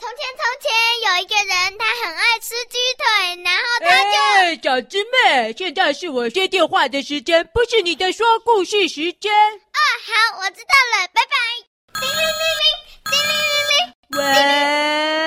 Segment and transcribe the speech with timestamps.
[0.00, 0.72] 从前从前
[1.04, 3.04] 有一个人，他很爱吃鸡腿，
[3.44, 4.16] 然后他就……
[4.40, 9.30] 哎，小师妹，现在是我接电话的时间，不是你的说故事时间。
[9.30, 11.36] 哦，好，我知道了，拜拜。
[12.00, 12.24] 叮铃铃
[12.56, 12.64] 铃，
[13.10, 13.76] 叮铃铃铃。
[14.16, 14.24] 喂。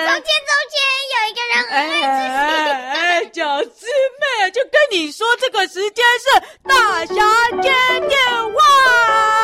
[0.08, 0.76] 从前从前
[1.14, 2.34] 有一个人很爱吃鸡
[2.66, 2.74] 腿。
[2.74, 3.86] 哎，哎，哎，小师
[4.20, 6.26] 妹，就跟你说，这个时间是
[6.68, 7.14] 大侠
[7.62, 7.70] 接
[8.10, 8.18] 电
[8.54, 9.43] 话。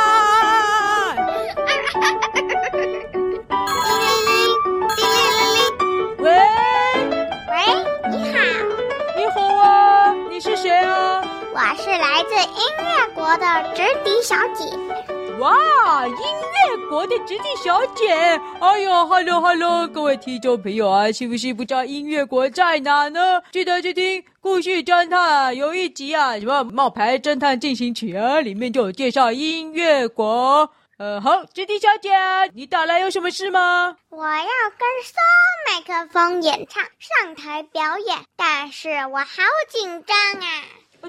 [12.30, 14.64] 自音乐国的直笛小姐。
[15.40, 18.14] 哇，音乐国的直笛小姐！
[18.62, 23.42] 哎呦哈喽哈喽，各位听众朋友啊，是不是不知道音乐国在哪呢？
[23.52, 30.70] 记得去听《故事侦探》有一集啊，什么《冒牌侦探进行曲》啊，里面就有介绍音乐国。
[31.00, 32.12] 呃，好，直笛小姐，
[32.54, 33.96] 你打来有什么事吗？
[34.10, 34.44] 我要
[34.78, 35.16] 跟收
[35.66, 40.46] 麦克风演唱，上台表演，但是我好紧张啊！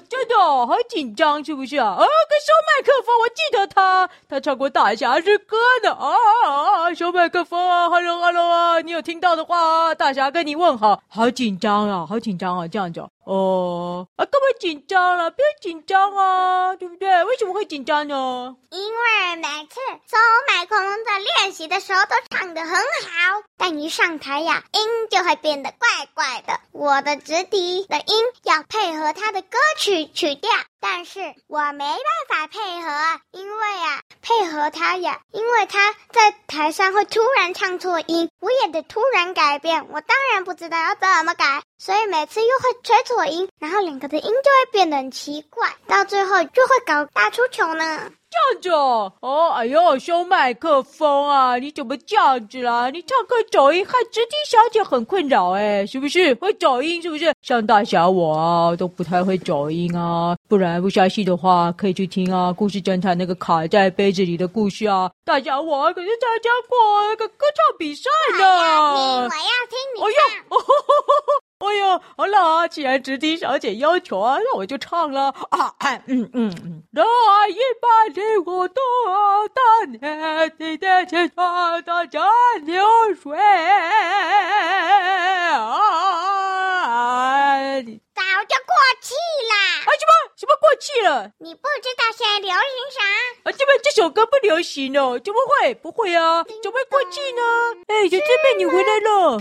[0.08, 1.88] 真的，好紧张是不是啊？
[1.88, 2.06] 啊，跟
[2.40, 5.92] 收麦克风，我记得他，他唱过《大侠之歌》呢。
[5.92, 6.08] 啊
[6.44, 6.94] 啊啊！
[6.94, 11.02] 收麦克风啊，Hello Hello 啊，你有听到的话，大侠跟你问好。
[11.08, 13.04] 好紧张啊，好紧张啊，这样子。
[13.24, 15.30] 哦啊，干嘛紧张了？
[15.30, 17.24] 不要紧张啊，对不对？
[17.24, 18.56] 为什么会紧张呢？
[18.70, 20.16] 因为每次收
[20.48, 26.60] 麦克风在练习的时候都唱得很好，但一上台呀，音就会变得怪怪的。
[26.72, 30.50] 我的直笛的音要配合他的歌曲曲调，
[30.80, 41.62] 但是我没办法配合，因为呀，配合他呀，因为他在台上会突然唱错音，我也得突然改变，我当然不知道要怎么改。
[41.78, 48.10] 所以每次又会吹错音，然后两个的音就会变得很奇怪，到最后就会搞大出糗呢。
[48.30, 52.88] 这样子哦，哦，哎呦，收麦克风啊，你怎么这样子啦？
[52.90, 56.32] 你唱歌走音，害直笛小姐很困扰哎，是不是？
[56.34, 57.34] 会走音是不是？
[57.42, 60.36] 像大侠我啊，都不太会走音啊。
[60.48, 65.10] 不然不相信的话，可以去听啊，故事侦探那个卡在杯子里的故事啊。
[65.24, 68.08] 大侠我可是参加过那个歌唱比赛
[68.38, 68.44] 的。
[68.44, 70.06] 我要听，我要听你唱。
[70.06, 70.92] 哎呦，哦呵呵
[71.26, 72.66] 呵哎呦，好了啊！
[72.66, 75.74] 既然直听小姐要求啊，那我就唱了啊！
[76.06, 77.02] 嗯嗯嗯，那
[77.48, 78.82] 一把烈火多
[79.48, 82.26] 大年纪的前方大江
[82.62, 82.82] 流
[83.22, 85.76] 水啊！
[88.14, 88.72] 早就过
[89.02, 89.12] 气
[89.48, 89.54] 啦！
[89.84, 91.30] 啊什么什么过气了？
[91.38, 93.02] 你不知道现在流行啥？
[93.44, 95.74] 啊，这么这首歌不流行哦，怎么会？
[95.74, 96.42] 不会啊？
[96.62, 97.42] 怎么会过气呢？
[97.88, 99.38] 哎，小师妹你回来了。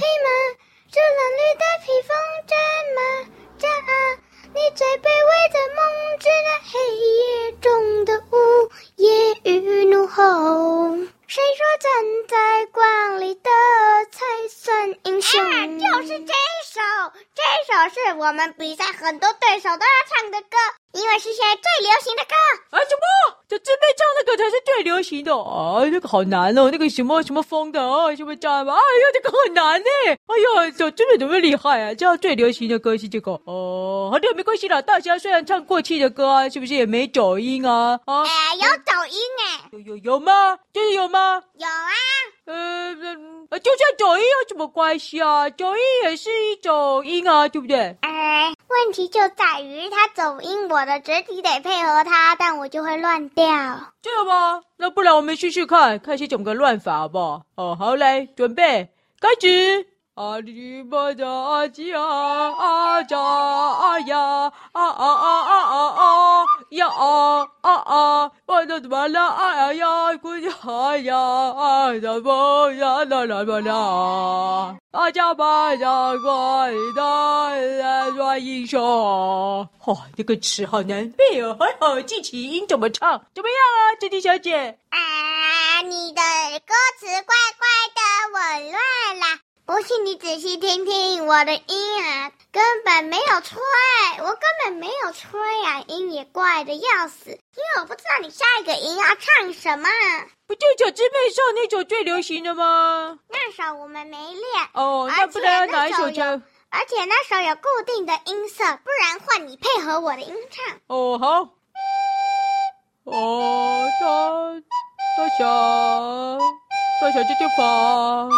[0.92, 2.18] 这褴褛的披风
[2.48, 2.58] 战
[2.96, 3.00] 马，
[3.60, 3.92] 战啊
[4.56, 5.80] 你最卑微的梦，
[6.20, 10.98] 只那黑夜中的呜夜与怒吼。
[11.28, 11.92] 谁说站
[12.28, 13.52] 在光里的
[14.12, 15.40] 才算英雄？
[15.40, 16.34] 啊，就是这
[16.66, 16.82] 首，
[17.36, 20.58] 这首是我们比赛很多对手都要唱的歌。
[20.94, 22.34] 因为是现在最流行的歌
[22.72, 22.80] 啊！
[22.80, 23.38] 什么？
[23.48, 25.84] 这准备唱那个才是最流行的啊！
[25.86, 28.74] 那个好难哦，那个什么什么风的啊，什么叫什么？
[28.74, 29.86] 哎呀，这个很难呢！
[30.06, 31.94] 哎呀，这真的怎么厉害啊？
[31.94, 34.10] 这样最流行的歌是这个哦。
[34.12, 34.82] 好的，没关系啦。
[34.82, 38.00] 大家虽然唱过气的歌啊，是不是也没走音啊？
[38.06, 39.70] 啊，哎，有走音哎！
[39.72, 40.58] 有有有吗？
[40.74, 41.42] 真的有吗？
[41.58, 41.90] 有啊。
[42.46, 45.48] 呃，就算走音有什么关系啊？
[45.52, 47.96] 走音也是一种音啊，对不对？
[48.02, 53.46] 哎，问题就在于他走音，我的肢体得配合他，但我就会乱掉。
[54.02, 54.62] 这样吗？
[54.78, 57.42] 那不然我们试试看，看是怎么个乱法好不好？
[57.56, 59.88] 哦，好嘞，准备，开始。
[60.16, 68.32] 阿里巴巴阿吉啊阿扎阿呀啊啊啊啊啊啊呀啊啊啊！
[68.46, 70.14] 我的妈啦啊呀！
[70.22, 71.98] 姑娘呀啊！
[72.02, 74.76] 怎么呀啦啦啦啦！
[74.92, 77.02] 阿家巴家怪的
[78.30, 78.80] 软英雄。
[79.86, 83.26] 哇，这个词好难背哦，还好记起音怎么唱？
[83.34, 84.78] 怎么样啊，珍妮小姐？
[84.90, 86.22] 啊，你的
[86.60, 88.02] 歌词怪怪的，
[88.34, 89.40] 紊乱啦。
[89.66, 93.60] 不信你仔细听听我的音啊，根本没有吹，
[94.20, 99.90] 我根本没有吹啊，音也怪的要死，因为我不知道你下一个音要唱什么。
[100.48, 103.18] 不就小师妹上那首最流行的吗？
[103.30, 104.44] 那首我们没练
[104.74, 106.42] 哦，那不然哪一首唱？
[106.72, 110.78] 而且那首有固定的音色，不然换你配合我的音唱。
[110.88, 111.50] 哦，好。
[113.06, 114.06] 哦，大
[115.18, 115.44] 大侠，
[117.02, 118.30] 大侠接电话。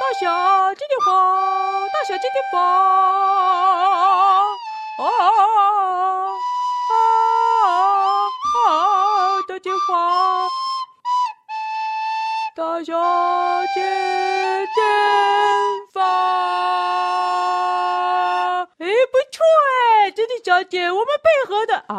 [0.00, 2.58] 大侠接电话，大侠接电话，
[4.98, 5.08] 啊啊啊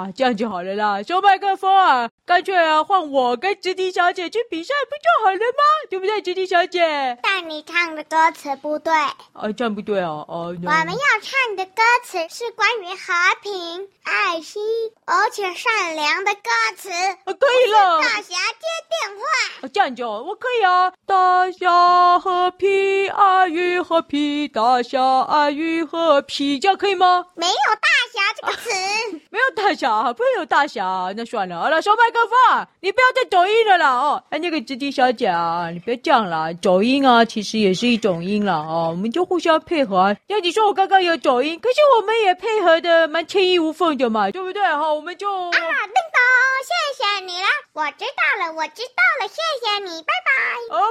[0.04, 1.02] 啊，这样就好了啦。
[1.02, 5.64] 收麦克风啊，干脆啊，换我跟直笛小姐去比赛不就好了吗？
[5.90, 7.18] 对不对，直笛小姐？
[7.24, 8.92] 但你唱的歌词不对。
[8.94, 9.16] 啊，
[9.56, 10.26] 这样不对哦。
[10.28, 14.62] 哦，我们要唱的歌词是关于和平、爱心，
[15.06, 16.90] 而且善良的歌词。
[16.90, 18.02] 啊，可以了。
[18.02, 19.24] 大侠接电话。
[19.62, 20.92] 啊，这样就我可以啊。
[21.14, 27.28] 大侠和平，爱与和皮，大侠爱与和皮，这样可以吗？
[27.36, 28.70] 没有大侠这个词，
[29.30, 31.62] 没有大侠，不会有大侠，那算了。
[31.62, 34.24] 好了，收麦克风，你不要再走音了啦哦。
[34.32, 38.88] 哎，那个直笛小姐啊，你不要这样啦，走音啊，其实也是一种音了哦。
[38.90, 40.16] 我们就互相配合啊。
[40.28, 44.64] 要你说我刚刚有走音，可是我们也配合的蛮天衣无缝的嘛，对不对？
[44.64, 46.18] 哈，我们就啊，叮咚，
[46.66, 50.23] 谢谢你啦，我知道了，我知道了，谢谢你，拜拜。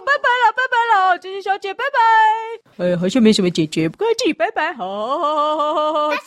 [0.02, 2.84] 哦，拜拜了，拜拜了，直笛小姐，拜拜。
[2.84, 4.72] 哎，好像没什么解决，不客气，拜拜。
[4.72, 6.10] 好，好，好，好，好，好。
[6.10, 6.22] 大侠，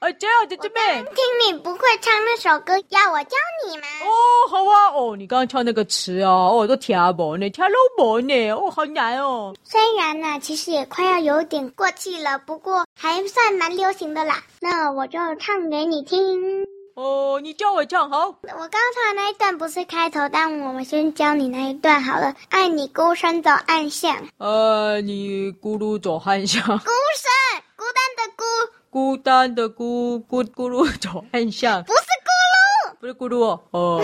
[0.00, 1.04] 啊，这样子这边。
[1.06, 1.14] 听
[1.46, 3.36] 你不会唱那首歌，要我教
[3.66, 3.86] 你吗？
[4.02, 4.90] 哦，好啊。
[4.94, 7.64] 哦，你刚刚唱那个词哦，我都听不呢，听
[7.96, 9.54] 不懂呢，哦，好难哦。
[9.64, 14.42] 虽然呢，其实也快要有点过气了，不过还算蛮流行的啦。
[14.60, 16.66] 那我就唱给你听。
[16.94, 18.26] 哦，你教我唱好。
[18.28, 22.32] 我刚唱的那一段不是开头，但我们先教你那一段好了。
[22.50, 24.16] 爱你孤身走暗巷。
[24.38, 26.62] 爱你孤独走暗巷。
[26.66, 28.44] 孤身，孤单的孤。
[28.90, 31.82] 孤单的孤，咕咕噜走暗巷。
[31.82, 33.60] 不是咕噜，不是咕噜哦。
[33.72, 34.00] 哦。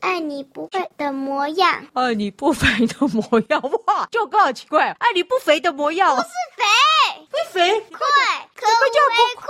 [0.00, 1.86] 爱你不肥的模样。
[1.94, 3.58] 爱你不肥的模样。
[3.86, 4.94] 哇，这个好奇怪。
[5.00, 6.14] 爱你不肥的模样。
[6.14, 7.80] 不是肥，不肥。
[7.80, 7.98] 愧，
[8.54, 9.48] 可不叫不愧。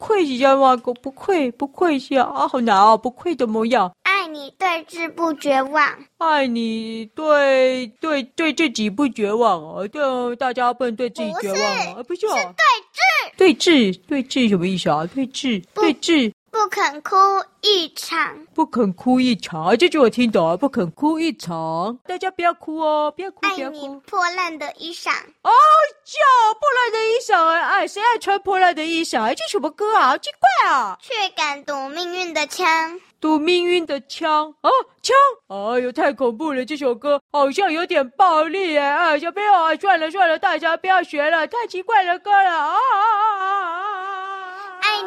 [0.00, 0.94] 不愧是冤枉狗？
[0.94, 2.96] 不愧，不愧是啊，好难哦。
[2.96, 3.92] 不愧的模样。
[4.02, 5.86] 爱你对峙不绝望。
[6.16, 9.86] 爱你对对对自己不绝望哦。
[9.88, 10.00] 对，
[10.36, 12.02] 大家不能对自己绝望哦。
[12.04, 12.42] 不是，是对
[12.96, 13.36] 峙。
[13.36, 15.06] 对峙，对峙什么意思啊？
[15.14, 16.32] 对峙，对峙。
[16.70, 17.16] 不肯哭
[17.62, 20.56] 一场，不肯哭一场，这句我听懂啊！
[20.56, 23.76] 不肯哭一场，大家不要哭哦，不要哭，不要哭。
[23.76, 25.50] 爱你破烂的衣裳，哦，
[26.04, 29.20] 叫破烂的衣裳哎，哎，谁爱穿破烂的衣裳？
[29.22, 30.10] 哎，这什么歌啊？
[30.10, 30.30] 好奇
[30.62, 30.96] 怪啊！
[31.02, 34.70] 却敢赌命运的枪，赌命运的枪啊，
[35.02, 35.16] 枪！
[35.48, 36.64] 哎呦，太恐怖了！
[36.64, 44.09] 这首歌好像有点暴力哎，哎，小朋友啊，算了算了，大家不要学了，太奇怪的歌了啊啊啊啊啊！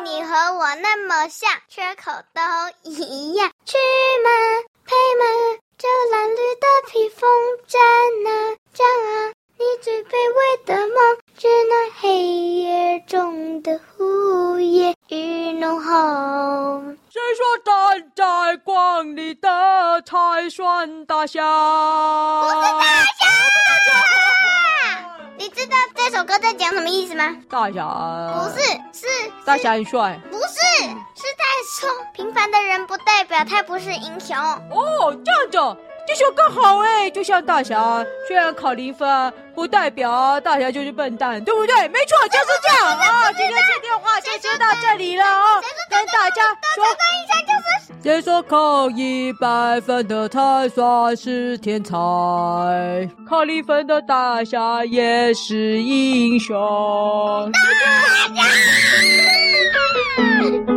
[0.03, 2.41] 爱你和我那么像，缺口都
[2.83, 3.49] 一样。
[3.63, 3.77] 去
[4.21, 4.29] 吗？
[4.85, 5.23] 配吗？
[5.77, 7.29] 这蓝绿的披风
[7.67, 7.81] 战
[8.27, 8.29] 啊，
[8.73, 16.81] 战啊，你最卑微的梦，是那黑夜中的呜咽与怒吼。
[17.09, 21.41] 谁说站在光里的才算大侠？
[22.41, 23.23] 不是大侠。
[25.37, 27.37] 你知道这首歌在讲什么意思吗？
[27.49, 27.85] 大侠
[28.33, 28.59] 不，是
[29.45, 30.19] 大侠很帅。
[30.31, 30.45] 不是，
[31.15, 31.43] 是在
[31.79, 34.35] 说平凡的人不代表他不是英雄。
[34.37, 41.87] 哦，这样子，这首歌好哎，就像大侠虽然考零分，不代表大侠就是笨蛋，对不对？
[41.89, 43.31] 没错，就是这样啊。
[43.33, 46.43] 今天接电话就说到这里了啊，跟大家
[46.75, 47.93] 说一下就是。
[48.03, 51.95] 谁说考一百分的才算是天才？
[53.29, 57.49] 考零分的大侠也是英雄。
[60.17, 60.72] Yeah!